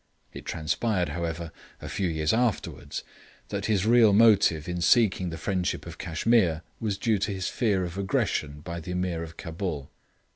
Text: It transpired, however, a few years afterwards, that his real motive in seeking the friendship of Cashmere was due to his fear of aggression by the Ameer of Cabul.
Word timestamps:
It 0.33 0.45
transpired, 0.45 1.09
however, 1.09 1.51
a 1.79 1.87
few 1.87 2.07
years 2.07 2.33
afterwards, 2.33 3.03
that 3.49 3.67
his 3.67 3.85
real 3.85 4.13
motive 4.13 4.67
in 4.67 4.81
seeking 4.81 5.29
the 5.29 5.37
friendship 5.37 5.85
of 5.85 5.99
Cashmere 5.99 6.63
was 6.79 6.97
due 6.97 7.19
to 7.19 7.31
his 7.31 7.49
fear 7.49 7.83
of 7.83 7.99
aggression 7.99 8.61
by 8.61 8.79
the 8.79 8.93
Ameer 8.93 9.21
of 9.21 9.37
Cabul. 9.37 9.91